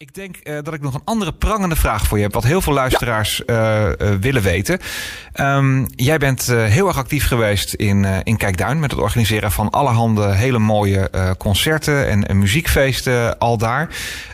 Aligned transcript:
Ik 0.00 0.14
denk 0.14 0.36
uh, 0.42 0.58
dat 0.62 0.74
ik 0.74 0.80
nog 0.80 0.94
een 0.94 1.04
andere 1.04 1.32
prangende 1.32 1.76
vraag 1.76 2.06
voor 2.06 2.16
je 2.16 2.22
heb, 2.22 2.32
wat 2.32 2.44
heel 2.44 2.60
veel 2.60 2.72
luisteraars 2.72 3.42
ja. 3.46 3.86
uh, 3.86 3.92
uh, 3.98 4.14
willen 4.20 4.42
weten. 4.42 4.78
Um, 5.34 5.86
jij 5.96 6.18
bent 6.18 6.46
heel 6.46 6.86
erg 6.86 6.96
actief 6.96 7.26
geweest 7.26 7.74
in, 7.74 8.04
in 8.04 8.36
Kijkduin 8.36 8.80
met 8.80 8.90
het 8.90 9.00
organiseren 9.00 9.52
van 9.52 9.70
allerhande 9.70 10.34
hele 10.34 10.58
mooie 10.58 11.10
concerten 11.38 12.08
en, 12.08 12.28
en, 12.28 12.38
muziekfeesten 12.38 13.38
al 13.38 13.58
daar. 13.58 13.88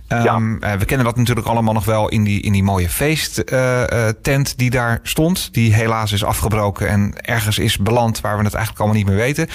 Um, 0.08 0.58
ja. 0.60 0.78
we 0.78 0.84
kennen 0.84 1.06
dat 1.06 1.16
natuurlijk 1.16 1.46
allemaal 1.46 1.74
nog 1.74 1.84
wel 1.84 2.08
in 2.08 2.24
die, 2.24 2.42
in 2.42 2.52
die 2.52 2.62
mooie 2.62 2.88
feesttent 2.88 4.58
die 4.58 4.70
daar 4.70 5.00
stond. 5.02 5.54
Die 5.54 5.74
helaas 5.74 6.12
is 6.12 6.24
afgebroken 6.24 6.88
en 6.88 7.14
ergens 7.20 7.58
is 7.58 7.78
beland 7.78 8.20
waar 8.20 8.38
we 8.38 8.44
het 8.44 8.54
eigenlijk 8.54 8.84
allemaal 8.84 9.02
niet 9.02 9.08
meer 9.08 9.24
weten. 9.24 9.48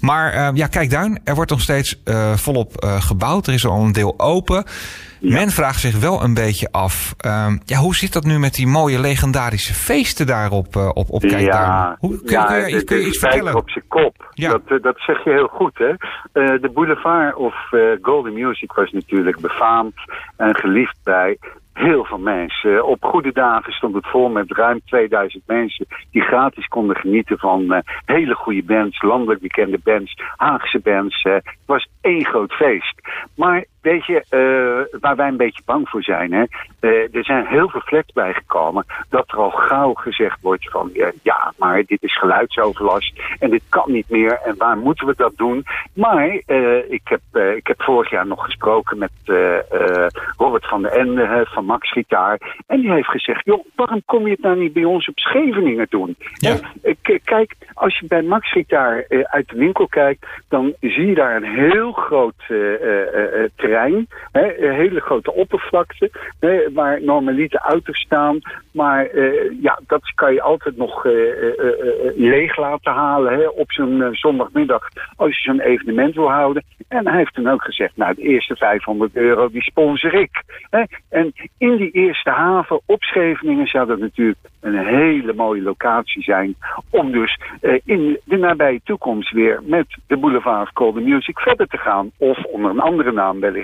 Maar 0.00 0.54
ja, 0.56 0.66
Kijkduin, 0.66 1.20
er 1.24 1.34
wordt 1.34 1.50
nog 1.50 1.60
steeds 1.60 2.02
volop 2.34 2.86
gebouwd. 3.00 3.46
Er 3.46 3.54
is 3.54 3.66
al 3.66 3.84
een 3.84 3.92
deel 3.92 4.14
open. 4.18 4.64
Ja. 5.20 5.34
Men 5.34 5.50
vraagt 5.58 5.80
zich 5.80 6.00
wel 6.00 6.22
een 6.22 6.34
beetje 6.34 6.68
af, 6.70 7.14
um, 7.26 7.60
ja, 7.64 7.78
hoe 7.78 7.94
zit 7.94 8.12
dat 8.12 8.24
nu 8.24 8.38
met 8.38 8.54
die 8.54 8.66
mooie 8.66 9.00
legendarische 9.00 9.74
feesten 9.74 10.26
daarop 10.26 10.76
uh, 10.76 10.88
op, 10.94 11.10
op? 11.10 11.22
Ja, 11.22 11.96
hoe, 12.00 12.16
kun, 12.18 12.30
ja, 12.30 12.44
kun, 12.44 12.68
je, 12.68 12.84
kun 12.84 12.96
je 12.96 13.06
iets 13.06 13.18
vertellen? 13.18 13.54
op 13.54 13.70
zijn 13.70 13.84
kop. 13.88 14.30
Ja. 14.34 14.50
Dat, 14.50 14.62
uh, 14.68 14.82
dat 14.82 14.98
zeg 14.98 15.24
je 15.24 15.30
heel 15.30 15.46
goed, 15.46 15.78
hè. 15.78 15.88
Uh, 15.88 16.60
de 16.62 16.70
boulevard 16.74 17.34
of 17.36 17.54
Golden 18.02 18.32
Music 18.32 18.72
was 18.72 18.90
natuurlijk 18.92 19.40
befaamd 19.40 19.94
en 20.36 20.56
geliefd 20.56 20.96
bij 21.04 21.38
heel 21.78 22.04
veel 22.04 22.18
mensen. 22.18 22.86
Op 22.86 23.04
goede 23.04 23.32
dagen 23.32 23.72
stond 23.72 23.94
het 23.94 24.06
vol 24.06 24.28
met 24.28 24.52
ruim 24.52 24.80
2000 24.84 25.42
mensen 25.46 25.86
die 26.10 26.22
gratis 26.22 26.66
konden 26.66 26.96
genieten 26.96 27.38
van 27.38 27.62
uh, 27.62 27.78
hele 28.04 28.34
goede 28.34 28.62
bands, 28.62 29.02
landelijk 29.02 29.40
bekende 29.40 29.78
bands, 29.84 30.20
Haagse 30.36 30.78
bands. 30.78 31.24
Uh, 31.24 31.32
het 31.32 31.56
was 31.66 31.88
één 32.00 32.26
groot 32.26 32.52
feest. 32.52 32.94
Maar 33.34 33.64
weet 33.80 34.06
je, 34.06 34.24
uh, 34.30 35.00
waar 35.00 35.16
wij 35.16 35.28
een 35.28 35.36
beetje 35.36 35.62
bang 35.64 35.88
voor 35.88 36.02
zijn, 36.02 36.32
hè? 36.32 36.44
er 37.12 37.24
zijn 37.24 37.46
heel 37.46 37.68
veel 37.68 37.80
flats 37.80 38.12
bijgekomen 38.12 38.86
dat 39.08 39.28
er 39.28 39.38
al 39.38 39.50
gauw 39.50 39.94
gezegd 39.94 40.40
wordt 40.40 40.70
van 40.70 40.90
ja, 41.22 41.52
maar 41.56 41.84
dit 41.86 42.02
is 42.02 42.18
geluidsoverlast 42.18 43.20
en 43.38 43.50
dit 43.50 43.62
kan 43.68 43.92
niet 43.92 44.08
meer 44.08 44.40
en 44.44 44.54
waar 44.56 44.76
moeten 44.76 45.06
we 45.06 45.14
dat 45.16 45.32
doen? 45.36 45.64
Maar 45.92 46.26
ik, 46.88 47.00
heb, 47.04 47.20
ik 47.56 47.66
heb 47.66 47.82
vorig 47.82 48.10
jaar 48.10 48.26
nog 48.26 48.44
gesproken 48.44 48.98
met 48.98 49.10
Robert 50.36 50.66
van 50.68 50.82
der 50.82 50.92
Ende 50.92 51.46
van 51.48 51.64
Max 51.64 51.92
Gitaar. 51.92 52.56
En 52.66 52.80
die 52.80 52.92
heeft 52.92 53.08
gezegd, 53.08 53.44
joh, 53.44 53.64
waarom 53.74 54.02
kom 54.04 54.24
je 54.24 54.30
het 54.30 54.40
nou 54.42 54.58
niet 54.58 54.72
bij 54.72 54.84
ons 54.84 55.08
op 55.08 55.18
Scheveningen 55.18 55.86
doen? 55.90 56.16
Ja. 56.32 56.56
Kijk, 57.24 57.54
als 57.74 57.98
je 57.98 58.06
bij 58.06 58.22
Max 58.22 58.52
Gitaar 58.52 59.04
uit 59.22 59.48
de 59.48 59.58
winkel 59.58 59.86
kijkt, 59.86 60.26
dan 60.48 60.74
zie 60.80 61.06
je 61.06 61.14
daar 61.14 61.36
een 61.36 61.54
heel 61.54 61.92
groot 61.92 62.34
terrein. 63.68 64.06
Hè, 64.32 64.58
een 64.58 64.74
hele 64.74 65.00
grote 65.00 65.32
oppervlakte, 65.32 66.10
hè, 66.40 66.72
waar 66.72 67.02
normalite 67.02 67.58
auto's 67.58 68.00
staan. 68.00 68.38
Maar 68.72 69.16
ja, 69.60 69.80
dat 69.86 70.14
kan 70.14 70.32
je 70.32 70.42
altijd 70.42 70.76
nog 70.76 71.04
leeg 72.16 72.56
laten 72.56 72.92
halen 72.92 73.32
hè, 73.32 73.46
op 73.46 73.72
zo'n 73.72 74.08
zondagmiddag 74.12 74.88
als 75.16 75.36
je 75.36 75.50
zo'n 75.50 75.60
evenement 75.60 76.14
wil 76.14 76.30
houden. 76.30 76.64
En 76.88 77.08
hij 77.08 77.16
heeft 77.16 77.34
toen 77.34 77.48
ook 77.48 77.64
gezegd, 77.64 77.96
nou, 77.96 78.14
de 78.14 78.22
eerste 78.22 78.56
500 78.56 79.16
euro, 79.16 79.48
die 79.48 79.62
sponsor 79.62 80.14
ik. 80.14 80.42
Hè. 80.70 80.82
En 81.10 81.32
in 81.58 81.76
die 81.76 81.90
eerste 81.90 82.30
haven 82.30 82.80
op 82.86 83.02
Scheveningen 83.02 83.66
zou 83.66 83.86
dat 83.86 83.98
natuurlijk 83.98 84.38
een 84.60 84.78
hele 84.78 85.32
mooie 85.32 85.62
locatie 85.62 86.22
zijn. 86.22 86.56
Om 86.90 87.12
dus 87.12 87.40
in 87.84 88.18
de 88.24 88.36
nabije 88.36 88.80
toekomst 88.84 89.32
weer 89.32 89.60
met 89.62 89.86
de 90.06 90.16
Boulevard 90.16 90.62
of 90.62 90.70
Golden 90.74 91.04
Music 91.04 91.38
verder 91.38 91.66
te 91.66 91.78
gaan. 91.78 92.10
Of 92.18 92.44
onder 92.44 92.70
een 92.70 92.80
andere 92.80 93.12
naam 93.12 93.40
wellicht. 93.40 93.57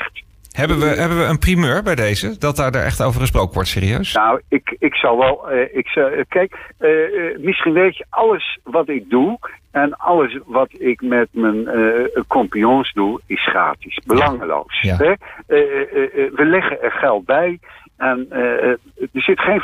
Hebben 0.55 0.78
we, 0.78 0.87
hebben 0.87 1.19
we 1.19 1.25
een 1.25 1.39
primeur 1.39 1.83
bij 1.83 1.95
deze? 1.95 2.39
Dat 2.39 2.56
daar 2.56 2.75
echt 2.75 3.03
over 3.03 3.20
gesproken 3.20 3.55
wordt, 3.55 3.69
serieus? 3.69 4.12
Nou, 4.12 4.41
ik, 4.48 4.77
ik 4.78 4.95
zal 4.95 5.19
wel. 5.19 5.53
Uh, 5.53 5.77
ik 5.77 5.95
uh, 5.95 6.05
kijk, 6.28 6.56
uh, 6.81 7.39
misschien 7.39 7.73
weet 7.73 7.97
je, 7.97 8.05
alles 8.11 8.59
wat 8.62 8.89
ik 8.89 9.11
doe. 9.11 9.39
En 9.70 9.96
alles 9.96 10.39
wat 10.46 10.68
ik 10.79 11.02
met 11.02 11.29
mijn 11.30 11.68
compagnons 12.27 12.92
doe, 12.92 13.20
is 13.27 13.46
gratis. 13.46 14.01
Belangeloos. 14.07 14.80
Ja. 14.80 14.96
Hè? 14.96 15.13
we 16.36 16.45
leggen 16.45 16.83
er 16.83 16.91
geld 16.92 17.24
bij. 17.24 17.58
En 17.96 18.27
uh, 18.30 18.64
er 18.96 19.08
zit 19.12 19.40
geen 19.40 19.62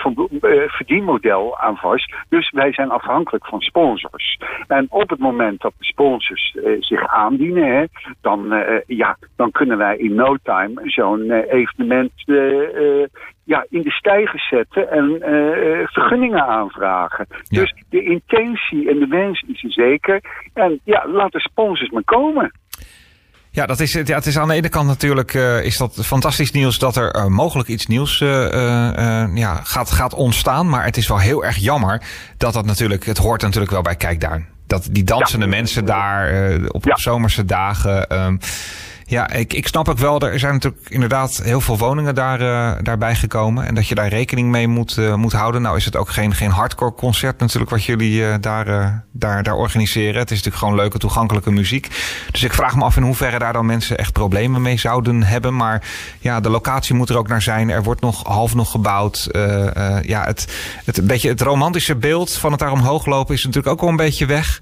verdienmodel 0.66 1.58
aan 1.58 1.76
vast. 1.76 2.14
Dus 2.28 2.50
wij 2.50 2.72
zijn 2.72 2.91
afhankelijk 2.91 3.46
van 3.46 3.60
sponsors. 3.60 4.38
En 4.66 4.86
op 4.88 5.10
het 5.10 5.18
moment 5.18 5.60
dat 5.60 5.72
de 5.78 5.84
sponsors 5.84 6.56
uh, 6.64 6.76
zich 6.80 7.06
aandienen, 7.06 7.76
hè, 7.76 7.84
dan, 8.20 8.52
uh, 8.52 8.80
ja, 8.86 9.16
dan 9.36 9.50
kunnen 9.50 9.78
wij 9.78 9.96
in 9.96 10.14
no 10.14 10.36
time 10.42 10.80
zo'n 10.84 11.30
evenement 11.30 12.12
ja, 13.44 13.66
in 13.68 13.82
de 13.82 13.91
stijgers 13.91 14.48
zetten 14.48 14.91
en 14.91 15.18
vergunningen 15.92 16.47
aanvragen. 16.47 17.26
Ja. 17.28 17.60
Dus 17.60 17.74
de 17.88 18.02
intentie 18.02 18.91
en 18.91 18.98
de 18.98 19.06
wens 19.06 19.44
is 19.47 19.64
er 19.64 19.72
zeker. 19.72 20.20
En 20.54 20.80
ja, 20.84 21.08
laat 21.08 21.32
de 21.32 21.41
sponsors 21.41 21.91
maar 21.91 22.04
komen. 22.04 22.52
Ja, 23.53 23.66
dat 23.66 23.81
is, 23.81 23.93
ja, 23.93 24.15
het 24.15 24.27
is 24.27 24.38
aan 24.38 24.49
de 24.49 24.55
ene 24.55 24.69
kant 24.69 24.87
natuurlijk 24.87 25.34
uh, 25.34 25.65
is 25.65 25.77
dat 25.77 25.97
fantastisch 26.03 26.50
nieuws 26.50 26.78
dat 26.78 26.97
er 26.97 27.16
uh, 27.16 27.27
mogelijk 27.27 27.69
iets 27.69 27.87
nieuws 27.87 28.21
uh, 28.21 28.31
ja, 29.34 29.61
gaat, 29.65 29.91
gaat 29.91 30.15
ontstaan. 30.15 30.69
Maar 30.69 30.84
het 30.84 30.97
is 30.97 31.09
wel 31.09 31.19
heel 31.19 31.44
erg 31.44 31.56
jammer 31.56 32.03
dat 32.37 32.53
dat 32.53 32.65
natuurlijk, 32.65 33.05
het 33.05 33.19
hoort 33.19 33.43
natuurlijk 33.43 33.72
wel 33.72 33.83
bij 33.83 33.97
Kijkduin. 33.97 34.47
Dat 34.66 34.89
die 34.91 35.05
dansende 35.05 35.44
ja. 35.44 35.50
mensen 35.50 35.84
daar 35.84 36.59
op 36.69 36.84
ja. 36.84 36.97
zomerse 36.97 37.44
dagen. 37.44 38.22
Um, 38.25 38.39
ja, 39.10 39.31
ik, 39.31 39.53
ik 39.53 39.66
snap 39.66 39.88
ook 39.88 39.98
wel, 39.98 40.21
er 40.21 40.38
zijn 40.38 40.53
natuurlijk 40.53 40.88
inderdaad 40.88 41.41
heel 41.44 41.60
veel 41.60 41.78
woningen 41.78 42.15
daar, 42.15 42.41
uh, 42.41 42.72
daarbij 42.82 43.15
gekomen. 43.15 43.66
En 43.66 43.75
dat 43.75 43.88
je 43.88 43.94
daar 43.94 44.09
rekening 44.09 44.48
mee 44.48 44.69
moet, 44.69 44.97
uh, 44.97 45.15
moet 45.15 45.32
houden. 45.32 45.62
Nou 45.62 45.76
is 45.76 45.84
het 45.84 45.97
ook 45.97 46.10
geen, 46.10 46.34
geen 46.34 46.50
hardcore 46.50 46.94
concert 46.94 47.41
natuurlijk 47.41 47.71
wat 47.71 47.84
jullie 47.84 48.21
uh, 48.21 48.34
daar, 48.41 49.03
daar, 49.12 49.43
daar 49.43 49.54
organiseren. 49.54 50.19
Het 50.19 50.31
is 50.31 50.37
natuurlijk 50.37 50.62
gewoon 50.62 50.75
leuke 50.75 50.98
toegankelijke 50.98 51.50
muziek. 51.50 51.88
Dus 52.31 52.43
ik 52.43 52.53
vraag 52.53 52.76
me 52.76 52.84
af 52.84 52.97
in 52.97 53.03
hoeverre 53.03 53.38
daar 53.38 53.53
dan 53.53 53.66
mensen 53.66 53.98
echt 53.98 54.12
problemen 54.12 54.62
mee 54.62 54.78
zouden 54.78 55.22
hebben. 55.22 55.56
Maar 55.56 55.82
ja, 56.19 56.41
de 56.41 56.50
locatie 56.50 56.94
moet 56.94 57.09
er 57.09 57.19
ook 57.19 57.28
naar 57.28 57.42
zijn. 57.42 57.71
Er 57.71 57.82
wordt 57.82 58.00
nog 58.00 58.27
half 58.27 58.54
nog 58.54 58.71
gebouwd. 58.71 59.28
ja, 60.03 60.25
het, 60.25 60.54
het, 60.84 61.06
beetje 61.06 61.28
het 61.28 61.41
romantische 61.41 61.97
beeld 61.97 62.32
van 62.32 62.50
het 62.50 62.60
daar 62.60 62.72
omhoog 62.72 63.06
lopen 63.06 63.34
is 63.34 63.44
natuurlijk 63.44 63.72
ook 63.72 63.81
wel 63.81 63.91
een 63.91 63.97
beetje 63.97 64.27
weg. 64.27 64.60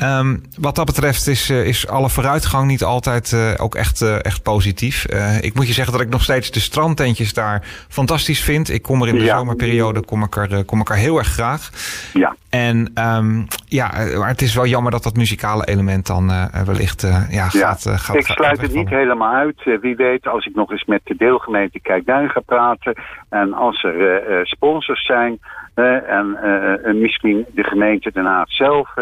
Um, 0.00 0.42
wat 0.60 0.74
dat 0.74 0.86
betreft 0.86 1.26
is, 1.26 1.50
uh, 1.50 1.66
is 1.66 1.88
alle 1.88 2.08
vooruitgang 2.08 2.66
niet 2.66 2.82
altijd 2.82 3.32
uh, 3.32 3.50
ook 3.56 3.74
echt, 3.74 4.00
uh, 4.00 4.24
echt 4.24 4.42
positief. 4.42 5.06
ik 5.40 5.54
moet 5.54 5.66
je 5.66 5.72
zeggen 5.72 5.92
dat 5.92 6.02
ik 6.02 6.08
nog 6.08 6.22
steeds 6.22 6.50
de 6.50 6.60
strandtentjes 6.60 7.34
daar 7.34 7.62
fantastisch 7.88 8.42
vind. 8.42 8.70
Ik 8.70 8.82
kom 8.82 9.02
er 9.02 9.08
in 9.08 9.14
de 9.14 9.24
ja. 9.24 9.36
zomerperiode 9.36 10.04
kom 10.04 10.22
ik 10.22 10.36
er, 10.36 10.64
kom 10.64 10.80
ik 10.80 10.88
er 10.88 10.96
heel 10.96 11.18
erg 11.18 11.28
graag. 11.28 11.70
Ja. 12.12 12.36
En 12.50 12.92
um, 12.94 13.46
ja, 13.66 13.90
maar 14.18 14.28
het 14.28 14.42
is 14.42 14.54
wel 14.54 14.66
jammer 14.66 14.92
dat 14.92 15.02
dat 15.02 15.16
muzikale 15.16 15.64
element 15.64 16.06
dan 16.06 16.32
wellicht 16.64 17.06
ja, 17.30 17.48
gaat, 17.48 17.86
gaat. 17.88 18.16
Ik 18.16 18.26
sluit 18.26 18.60
het 18.60 18.74
niet 18.74 18.88
helemaal 18.88 19.34
uit. 19.34 19.80
wie 19.80 19.96
weet, 19.96 20.26
als 20.26 20.46
ik 20.46 20.54
nog 20.54 20.70
eens 20.70 20.84
met 20.84 21.00
de 21.04 21.16
deelgemeente 21.16 21.80
Kijkduin 21.80 22.28
ga 22.28 22.40
praten 22.40 22.94
en 23.28 23.52
als 23.52 23.82
er 23.82 24.40
sponsors 24.46 25.06
zijn. 25.06 25.38
En 25.74 26.38
uh, 26.44 26.94
misschien 26.94 27.46
de 27.54 27.62
gemeente 27.62 28.12
Den 28.12 28.24
Haag 28.24 28.52
zelf 28.52 28.94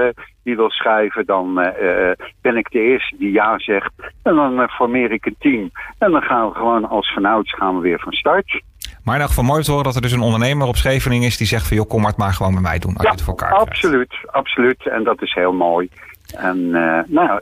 die 0.42 0.56
wil 0.56 0.70
schrijven, 0.70 1.26
dan 1.26 1.54
ben 2.40 2.56
ik 2.56 2.70
de 2.70 2.80
eerste 2.80 3.16
die 3.18 3.32
ja 3.32 3.58
zegt. 3.58 3.92
En 4.22 4.34
dan 4.34 4.68
formeer 4.68 5.12
ik 5.12 5.26
een 5.26 5.36
team. 5.38 5.70
En 5.98 6.10
dan 6.10 6.22
gaan 6.22 6.48
we 6.48 6.54
gewoon 6.54 6.88
als 6.88 7.12
vanouds 7.12 7.54
gaan 7.54 7.74
we 7.74 7.80
weer 7.80 8.00
van 8.00 8.12
start. 8.12 8.62
Maar 9.04 9.14
in 9.14 9.20
elk 9.20 9.30
geval 9.30 9.44
mooi 9.44 9.62
te 9.62 9.70
horen 9.70 9.84
dat 9.84 9.94
er 9.94 10.02
dus 10.02 10.12
een 10.12 10.20
ondernemer 10.20 10.66
op 10.66 10.76
Scheveningen 10.76 11.26
is 11.26 11.36
die 11.36 11.46
zegt 11.46 11.68
van 11.68 11.76
joh, 11.76 11.88
kom 11.88 12.00
maar 12.00 12.10
het 12.10 12.18
maar 12.18 12.32
gewoon 12.32 12.54
met 12.54 12.62
mij 12.62 12.78
doen 12.78 12.94
als 12.94 13.02
ja, 13.02 13.08
je 13.08 13.14
het 13.14 13.24
voor 13.24 13.36
elkaar 13.36 13.58
absoluut, 13.58 14.08
krijgt. 14.08 14.32
absoluut. 14.32 14.86
En 14.86 15.04
dat 15.04 15.22
is 15.22 15.34
heel 15.34 15.52
mooi. 15.52 15.88
En 16.36 16.70
nou, 17.06 17.40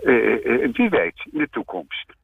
wie 0.72 0.89
weet, 0.89 1.27
in 1.33 1.39
de 1.39 1.49
toekomst. 1.50 2.16